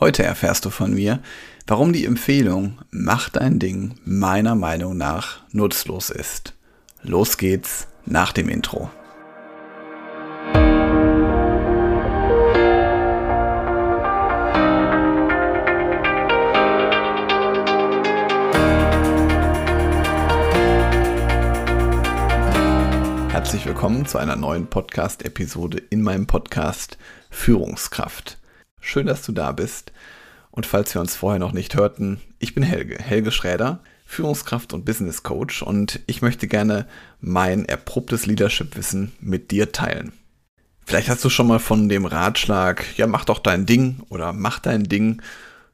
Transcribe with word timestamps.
Heute 0.00 0.22
erfährst 0.22 0.64
du 0.64 0.70
von 0.70 0.94
mir, 0.94 1.20
warum 1.66 1.92
die 1.92 2.06
Empfehlung 2.06 2.78
Mach 2.90 3.28
dein 3.28 3.58
Ding 3.58 3.96
meiner 4.06 4.54
Meinung 4.54 4.96
nach 4.96 5.40
nutzlos 5.52 6.08
ist. 6.08 6.54
Los 7.02 7.36
geht's 7.36 7.86
nach 8.06 8.32
dem 8.32 8.48
Intro. 8.48 8.90
Herzlich 23.30 23.66
willkommen 23.66 24.06
zu 24.06 24.16
einer 24.16 24.36
neuen 24.36 24.66
Podcast-Episode 24.66 25.76
in 25.90 26.00
meinem 26.00 26.26
Podcast 26.26 26.96
Führungskraft. 27.28 28.39
Schön, 28.90 29.06
dass 29.06 29.22
du 29.22 29.30
da 29.30 29.52
bist. 29.52 29.92
Und 30.50 30.66
falls 30.66 30.92
wir 30.94 31.00
uns 31.00 31.14
vorher 31.14 31.38
noch 31.38 31.52
nicht 31.52 31.76
hörten, 31.76 32.20
ich 32.40 32.56
bin 32.56 32.64
Helge, 32.64 32.98
Helge 33.00 33.30
Schräder, 33.30 33.84
Führungskraft 34.04 34.72
und 34.72 34.84
Business 34.84 35.22
Coach 35.22 35.62
und 35.62 36.00
ich 36.08 36.22
möchte 36.22 36.48
gerne 36.48 36.88
mein 37.20 37.64
erprobtes 37.66 38.26
Leadership-Wissen 38.26 39.12
mit 39.20 39.52
dir 39.52 39.70
teilen. 39.70 40.12
Vielleicht 40.84 41.08
hast 41.08 41.24
du 41.24 41.30
schon 41.30 41.46
mal 41.46 41.60
von 41.60 41.88
dem 41.88 42.04
Ratschlag, 42.04 42.84
ja, 42.96 43.06
mach 43.06 43.24
doch 43.24 43.38
dein 43.38 43.64
Ding 43.64 44.00
oder 44.08 44.32
mach 44.32 44.58
dein 44.58 44.82
Ding 44.82 45.22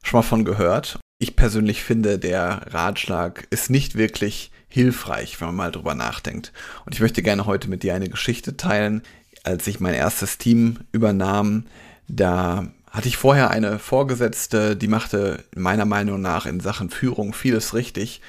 schon 0.03 0.19
mal 0.19 0.21
von 0.21 0.45
gehört. 0.45 0.99
Ich 1.17 1.35
persönlich 1.35 1.81
finde, 1.81 2.19
der 2.19 2.67
Ratschlag 2.71 3.47
ist 3.49 3.71
nicht 3.71 3.95
wirklich 3.95 4.51
hilfreich, 4.67 5.41
wenn 5.41 5.47
man 5.47 5.55
mal 5.55 5.71
drüber 5.71 5.95
nachdenkt. 5.95 6.53
Und 6.85 6.93
ich 6.93 7.01
möchte 7.01 7.23
gerne 7.23 7.47
heute 7.47 7.67
mit 7.67 7.81
dir 7.81 7.95
eine 7.95 8.09
Geschichte 8.09 8.57
teilen. 8.57 9.01
Als 9.43 9.65
ich 9.65 9.79
mein 9.79 9.95
erstes 9.95 10.37
Team 10.37 10.81
übernahm, 10.91 11.65
da 12.07 12.67
hatte 12.91 13.07
ich 13.07 13.17
vorher 13.17 13.49
eine 13.51 13.79
Vorgesetzte, 13.79 14.75
die 14.75 14.87
machte 14.87 15.43
meiner 15.55 15.85
Meinung 15.85 16.21
nach 16.21 16.45
in 16.45 16.59
Sachen 16.59 16.89
Führung 16.89 17.33
vieles 17.33 17.73
richtig. 17.73 18.21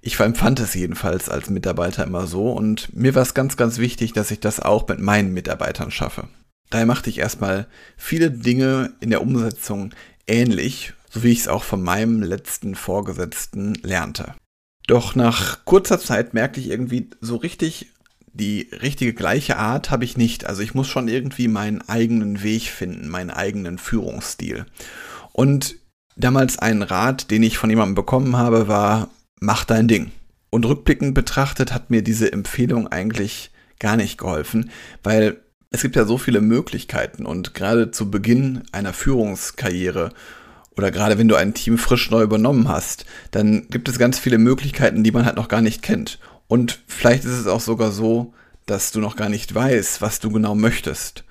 Ich 0.00 0.20
empfand 0.20 0.60
es 0.60 0.74
jedenfalls 0.74 1.28
als 1.28 1.48
Mitarbeiter 1.50 2.04
immer 2.04 2.26
so 2.26 2.52
und 2.52 2.94
mir 2.94 3.14
war 3.14 3.22
es 3.22 3.34
ganz, 3.34 3.56
ganz 3.56 3.78
wichtig, 3.78 4.12
dass 4.12 4.30
ich 4.30 4.40
das 4.40 4.60
auch 4.60 4.86
mit 4.88 5.00
meinen 5.00 5.32
Mitarbeitern 5.32 5.90
schaffe. 5.90 6.28
Daher 6.70 6.86
machte 6.86 7.08
ich 7.10 7.18
erstmal 7.18 7.66
viele 7.96 8.30
Dinge 8.30 8.92
in 9.00 9.10
der 9.10 9.22
Umsetzung 9.22 9.94
ähnlich, 10.26 10.92
so 11.08 11.22
wie 11.22 11.32
ich 11.32 11.40
es 11.40 11.48
auch 11.48 11.64
von 11.64 11.82
meinem 11.82 12.22
letzten 12.22 12.74
Vorgesetzten 12.74 13.74
lernte. 13.82 14.34
Doch 14.86 15.14
nach 15.14 15.64
kurzer 15.64 15.98
Zeit 15.98 16.34
merkte 16.34 16.60
ich 16.60 16.68
irgendwie 16.68 17.08
so 17.20 17.36
richtig, 17.36 17.93
die 18.34 18.68
richtige 18.82 19.14
gleiche 19.14 19.56
Art 19.56 19.90
habe 19.90 20.04
ich 20.04 20.16
nicht. 20.16 20.44
Also 20.44 20.60
ich 20.60 20.74
muss 20.74 20.88
schon 20.88 21.08
irgendwie 21.08 21.48
meinen 21.48 21.80
eigenen 21.88 22.42
Weg 22.42 22.64
finden, 22.64 23.08
meinen 23.08 23.30
eigenen 23.30 23.78
Führungsstil. 23.78 24.66
Und 25.32 25.76
damals 26.16 26.58
ein 26.58 26.82
Rat, 26.82 27.30
den 27.30 27.42
ich 27.44 27.58
von 27.58 27.70
jemandem 27.70 27.94
bekommen 27.94 28.36
habe, 28.36 28.68
war, 28.68 29.08
mach 29.40 29.64
dein 29.64 29.88
Ding. 29.88 30.10
Und 30.50 30.66
rückblickend 30.66 31.14
betrachtet 31.14 31.72
hat 31.72 31.90
mir 31.90 32.02
diese 32.02 32.32
Empfehlung 32.32 32.88
eigentlich 32.88 33.50
gar 33.78 33.96
nicht 33.96 34.18
geholfen, 34.18 34.70
weil 35.02 35.40
es 35.70 35.82
gibt 35.82 35.96
ja 35.96 36.04
so 36.04 36.18
viele 36.18 36.40
Möglichkeiten 36.40 37.26
und 37.26 37.54
gerade 37.54 37.90
zu 37.90 38.10
Beginn 38.10 38.62
einer 38.70 38.92
Führungskarriere 38.92 40.10
oder 40.76 40.90
gerade 40.90 41.18
wenn 41.18 41.28
du 41.28 41.34
ein 41.36 41.54
Team 41.54 41.78
frisch 41.78 42.10
neu 42.10 42.22
übernommen 42.22 42.68
hast, 42.68 43.04
dann 43.30 43.68
gibt 43.68 43.88
es 43.88 43.98
ganz 43.98 44.18
viele 44.18 44.38
Möglichkeiten, 44.38 45.04
die 45.04 45.12
man 45.12 45.24
halt 45.24 45.36
noch 45.36 45.48
gar 45.48 45.60
nicht 45.60 45.82
kennt. 45.82 46.18
Und 46.46 46.82
vielleicht 46.86 47.24
ist 47.24 47.32
es 47.32 47.46
auch 47.46 47.60
sogar 47.60 47.90
so, 47.90 48.34
dass 48.66 48.92
du 48.92 49.00
noch 49.00 49.16
gar 49.16 49.28
nicht 49.28 49.54
weißt, 49.54 50.00
was 50.00 50.20
du 50.20 50.30
genau 50.30 50.54
möchtest. 50.54 51.24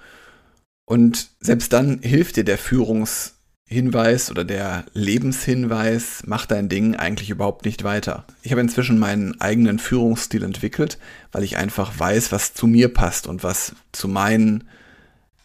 Und 0.86 1.30
selbst 1.40 1.74
dann 1.74 2.00
hilft 2.02 2.36
dir 2.36 2.44
der 2.44 2.58
Führungshinweis 2.58 4.30
oder 4.30 4.44
der 4.44 4.86
Lebenshinweis, 4.94 6.24
mach 6.26 6.46
dein 6.46 6.70
Ding 6.70 6.96
eigentlich 6.96 7.30
überhaupt 7.30 7.66
nicht 7.66 7.84
weiter. 7.84 8.26
Ich 8.42 8.52
habe 8.52 8.62
inzwischen 8.62 9.00
meinen 9.00 9.40
eigenen 9.40 9.80
Führungsstil 9.80 10.44
entwickelt, 10.44 10.98
weil 11.32 11.44
ich 11.44 11.58
einfach 11.58 11.98
weiß, 11.98 12.32
was 12.32 12.54
zu 12.54 12.68
mir 12.68 12.94
passt 12.94 13.28
und 13.28 13.44
was 13.44 13.74
zu 13.92 14.08
meinen 14.08 14.66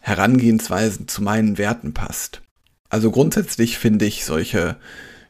Herangehensweisen, 0.01 1.07
zu 1.07 1.23
meinen 1.23 1.57
Werten 1.57 1.93
passt. 1.93 2.41
Also 2.89 3.11
grundsätzlich 3.11 3.77
finde 3.77 4.05
ich 4.05 4.25
solche 4.25 4.77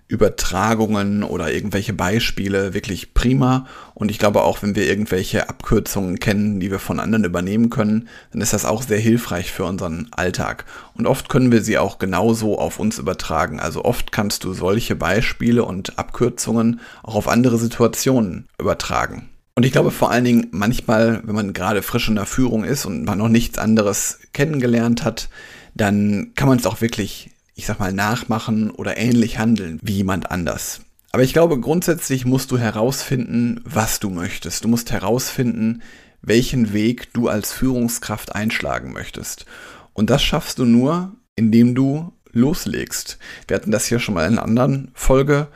Übertragungen 0.09 1.23
oder 1.23 1.53
irgendwelche 1.53 1.93
Beispiele 1.93 2.73
wirklich 2.73 3.13
prima. 3.13 3.67
Und 3.93 4.09
ich 4.09 4.17
glaube 4.17 4.41
auch, 4.41 4.63
wenn 4.63 4.75
wir 4.75 4.87
irgendwelche 4.87 5.47
Abkürzungen 5.47 6.19
kennen, 6.19 6.59
die 6.59 6.71
wir 6.71 6.79
von 6.79 6.99
anderen 6.99 7.25
übernehmen 7.25 7.69
können, 7.69 8.09
dann 8.31 8.41
ist 8.41 8.51
das 8.51 8.65
auch 8.65 8.81
sehr 8.81 8.97
hilfreich 8.97 9.51
für 9.51 9.65
unseren 9.65 10.07
Alltag. 10.09 10.65
Und 10.95 11.05
oft 11.05 11.29
können 11.29 11.51
wir 11.51 11.61
sie 11.61 11.77
auch 11.77 11.99
genauso 11.99 12.57
auf 12.57 12.79
uns 12.79 12.97
übertragen. 12.97 13.59
Also 13.59 13.85
oft 13.85 14.11
kannst 14.11 14.43
du 14.43 14.53
solche 14.53 14.95
Beispiele 14.95 15.63
und 15.63 15.99
Abkürzungen 15.99 16.81
auch 17.03 17.13
auf 17.13 17.27
andere 17.27 17.59
Situationen 17.59 18.47
übertragen. 18.59 19.29
Und 19.53 19.63
ich 19.63 19.71
glaube 19.71 19.91
vor 19.91 20.09
allen 20.09 20.25
Dingen 20.25 20.47
manchmal, 20.49 21.21
wenn 21.23 21.35
man 21.35 21.53
gerade 21.53 21.83
frisch 21.83 22.09
in 22.09 22.15
der 22.15 22.25
Führung 22.25 22.63
ist 22.63 22.85
und 22.85 23.03
man 23.03 23.19
noch 23.19 23.29
nichts 23.29 23.59
anderes 23.59 24.21
kennengelernt 24.33 25.03
hat, 25.03 25.29
dann 25.75 26.31
kann 26.35 26.47
man 26.47 26.57
es 26.57 26.65
auch 26.65 26.81
wirklich 26.81 27.29
ich 27.59 27.65
sag 27.65 27.77
mal, 27.77 27.91
nachmachen 27.91 28.71
oder 28.71 28.95
ähnlich 28.95 29.37
handeln 29.37 29.79
wie 29.81 29.97
jemand 29.97 30.31
anders. 30.31 30.79
Aber 31.11 31.23
ich 31.23 31.33
glaube, 31.33 31.59
grundsätzlich 31.59 32.23
musst 32.23 32.51
du 32.51 32.57
herausfinden, 32.57 33.59
was 33.65 33.99
du 33.99 34.09
möchtest. 34.09 34.63
Du 34.63 34.69
musst 34.69 34.93
herausfinden, 34.93 35.81
welchen 36.21 36.71
Weg 36.71 37.11
du 37.11 37.27
als 37.27 37.51
Führungskraft 37.51 38.33
einschlagen 38.33 38.93
möchtest. 38.93 39.45
Und 39.91 40.09
das 40.09 40.23
schaffst 40.23 40.59
du 40.59 40.63
nur, 40.63 41.17
indem 41.35 41.75
du 41.75 42.13
loslegst. 42.31 43.17
Wir 43.49 43.55
hatten 43.55 43.71
das 43.71 43.87
hier 43.87 43.99
schon 43.99 44.15
mal 44.15 44.25
in 44.25 44.37
einer 44.37 44.43
anderen 44.43 44.91
Folge. 44.93 45.49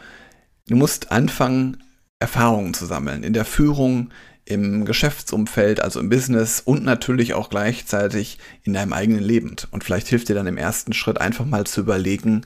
Du 0.67 0.75
musst 0.75 1.09
anfangen, 1.09 1.77
Erfahrungen 2.19 2.73
zu 2.73 2.85
sammeln. 2.85 3.23
In 3.23 3.31
der 3.31 3.45
Führung, 3.45 4.09
im 4.45 4.85
Geschäftsumfeld, 4.85 5.79
also 5.79 5.99
im 5.99 6.09
Business 6.09 6.61
und 6.63 6.83
natürlich 6.83 7.33
auch 7.33 7.49
gleichzeitig 7.49 8.39
in 8.63 8.73
deinem 8.73 8.93
eigenen 8.93 9.23
Leben. 9.23 9.55
Und 9.71 9.83
vielleicht 9.83 10.07
hilft 10.07 10.29
dir 10.29 10.35
dann 10.35 10.47
im 10.47 10.57
ersten 10.57 10.93
Schritt 10.93 11.19
einfach 11.19 11.45
mal 11.45 11.65
zu 11.65 11.81
überlegen, 11.81 12.41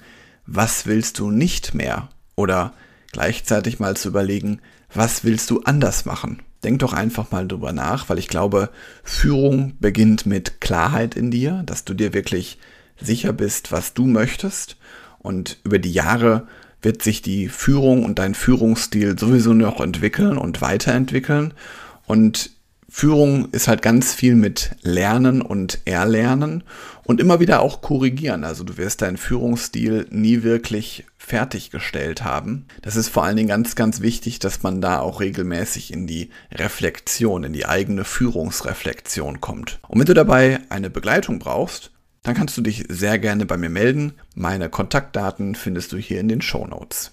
was 0.45 0.85
willst 0.85 1.19
du 1.19 1.31
nicht 1.31 1.73
mehr? 1.73 2.09
Oder 2.35 2.73
gleichzeitig 3.11 3.79
mal 3.79 3.97
zu 3.97 4.09
überlegen, 4.09 4.61
was 4.93 5.23
willst 5.23 5.49
du 5.49 5.61
anders 5.63 6.05
machen? 6.05 6.41
Denk 6.63 6.79
doch 6.79 6.93
einfach 6.93 7.31
mal 7.31 7.47
drüber 7.47 7.71
nach, 7.71 8.09
weil 8.09 8.19
ich 8.19 8.27
glaube, 8.27 8.69
Führung 9.03 9.73
beginnt 9.79 10.25
mit 10.25 10.61
Klarheit 10.61 11.15
in 11.15 11.31
dir, 11.31 11.63
dass 11.65 11.85
du 11.85 11.93
dir 11.93 12.13
wirklich 12.13 12.57
sicher 12.99 13.33
bist, 13.33 13.71
was 13.71 13.93
du 13.93 14.05
möchtest. 14.05 14.77
Und 15.19 15.57
über 15.63 15.79
die 15.79 15.91
Jahre 15.91 16.47
wird 16.81 17.01
sich 17.01 17.21
die 17.21 17.49
Führung 17.49 18.05
und 18.05 18.19
dein 18.19 18.33
Führungsstil 18.33 19.17
sowieso 19.17 19.53
noch 19.53 19.81
entwickeln 19.81 20.37
und 20.37 20.61
weiterentwickeln. 20.61 21.53
Und 22.07 22.49
Führung 22.89 23.49
ist 23.51 23.67
halt 23.67 23.81
ganz 23.81 24.13
viel 24.13 24.35
mit 24.35 24.71
Lernen 24.81 25.41
und 25.41 25.79
Erlernen 25.85 26.63
und 27.03 27.19
immer 27.19 27.39
wieder 27.39 27.61
auch 27.61 27.81
korrigieren. 27.81 28.45
Also 28.45 28.63
du 28.63 28.77
wirst 28.77 29.01
deinen 29.01 29.17
Führungsstil 29.17 30.07
nie 30.09 30.41
wirklich 30.41 31.05
fertiggestellt 31.17 32.23
haben. 32.23 32.65
Das 32.81 32.95
ist 32.95 33.09
vor 33.09 33.25
allen 33.25 33.35
Dingen 33.35 33.49
ganz, 33.49 33.75
ganz 33.75 33.99
wichtig, 33.99 34.39
dass 34.39 34.63
man 34.63 34.79
da 34.79 34.99
auch 34.99 35.19
regelmäßig 35.19 35.91
in 35.91 36.07
die 36.07 36.29
Reflexion, 36.51 37.43
in 37.43 37.53
die 37.53 37.65
eigene 37.65 38.05
Führungsreflexion 38.05 39.41
kommt. 39.41 39.79
Und 39.89 39.99
wenn 39.99 40.07
du 40.07 40.13
dabei 40.13 40.61
eine 40.69 40.89
Begleitung 40.89 41.39
brauchst, 41.39 41.91
dann 42.23 42.35
kannst 42.35 42.57
du 42.57 42.61
dich 42.61 42.85
sehr 42.87 43.19
gerne 43.19 43.45
bei 43.45 43.57
mir 43.57 43.69
melden. 43.69 44.13
Meine 44.33 44.69
Kontaktdaten 44.69 45.55
findest 45.55 45.91
du 45.91 45.97
hier 45.97 46.21
in 46.21 46.29
den 46.29 46.41
Show 46.41 46.65
Notes. 46.65 47.11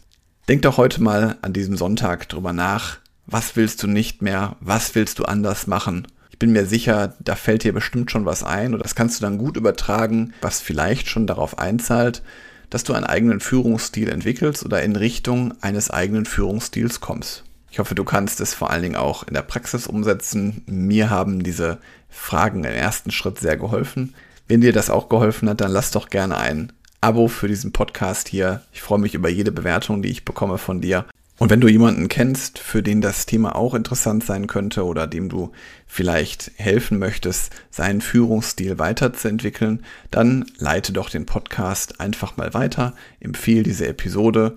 Denk 0.48 0.62
doch 0.62 0.76
heute 0.76 1.02
mal 1.02 1.36
an 1.42 1.52
diesem 1.52 1.76
Sonntag 1.76 2.28
drüber 2.28 2.52
nach, 2.52 2.98
was 3.26 3.56
willst 3.56 3.82
du 3.82 3.86
nicht 3.86 4.22
mehr? 4.22 4.56
Was 4.60 4.94
willst 4.94 5.18
du 5.18 5.24
anders 5.24 5.66
machen? 5.66 6.06
Ich 6.30 6.38
bin 6.38 6.52
mir 6.52 6.66
sicher, 6.66 7.14
da 7.20 7.36
fällt 7.36 7.64
dir 7.64 7.72
bestimmt 7.72 8.10
schon 8.10 8.26
was 8.26 8.42
ein 8.42 8.74
und 8.74 8.82
das 8.82 8.94
kannst 8.94 9.18
du 9.18 9.22
dann 9.22 9.38
gut 9.38 9.56
übertragen, 9.56 10.34
was 10.40 10.60
vielleicht 10.60 11.08
schon 11.08 11.26
darauf 11.26 11.58
einzahlt, 11.58 12.22
dass 12.70 12.84
du 12.84 12.92
einen 12.92 13.06
eigenen 13.06 13.40
Führungsstil 13.40 14.08
entwickelst 14.08 14.64
oder 14.64 14.82
in 14.82 14.96
Richtung 14.96 15.54
eines 15.62 15.90
eigenen 15.90 16.26
Führungsstils 16.26 17.00
kommst. 17.00 17.44
Ich 17.70 17.78
hoffe, 17.78 17.94
du 17.94 18.04
kannst 18.04 18.40
es 18.40 18.54
vor 18.54 18.70
allen 18.70 18.82
Dingen 18.82 18.96
auch 18.96 19.26
in 19.26 19.34
der 19.34 19.42
Praxis 19.42 19.86
umsetzen. 19.86 20.62
Mir 20.66 21.10
haben 21.10 21.42
diese 21.42 21.78
Fragen 22.08 22.64
im 22.64 22.72
ersten 22.72 23.10
Schritt 23.10 23.38
sehr 23.38 23.56
geholfen. 23.56 24.14
Wenn 24.46 24.60
dir 24.60 24.72
das 24.72 24.90
auch 24.90 25.08
geholfen 25.08 25.48
hat, 25.48 25.60
dann 25.60 25.72
lass 25.72 25.90
doch 25.90 26.08
gerne 26.08 26.36
ein 26.36 26.72
Abo 27.00 27.28
für 27.28 27.48
diesen 27.48 27.72
Podcast 27.72 28.28
hier. 28.28 28.62
Ich 28.72 28.80
freue 28.80 28.98
mich 28.98 29.14
über 29.14 29.28
jede 29.28 29.52
Bewertung, 29.52 30.02
die 30.02 30.10
ich 30.10 30.24
bekomme 30.24 30.58
von 30.58 30.80
dir. 30.80 31.04
Und 31.38 31.50
wenn 31.50 31.60
du 31.60 31.68
jemanden 31.68 32.08
kennst, 32.08 32.58
für 32.60 32.82
den 32.82 33.00
das 33.00 33.26
Thema 33.26 33.56
auch 33.56 33.74
interessant 33.74 34.24
sein 34.24 34.46
könnte 34.46 34.84
oder 34.84 35.06
dem 35.08 35.28
du 35.28 35.50
vielleicht 35.86 36.52
helfen 36.56 36.98
möchtest, 36.98 37.52
seinen 37.70 38.00
Führungsstil 38.00 38.78
weiterzuentwickeln, 38.78 39.84
dann 40.12 40.46
leite 40.58 40.92
doch 40.92 41.10
den 41.10 41.26
Podcast 41.26 42.00
einfach 42.00 42.36
mal 42.36 42.54
weiter, 42.54 42.94
empfehle 43.18 43.64
diese 43.64 43.88
Episode. 43.88 44.56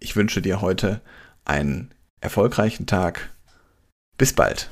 Ich 0.00 0.16
wünsche 0.16 0.40
dir 0.40 0.62
heute 0.62 1.02
einen 1.44 1.90
erfolgreichen 2.20 2.86
Tag. 2.86 3.30
Bis 4.16 4.32
bald. 4.32 4.70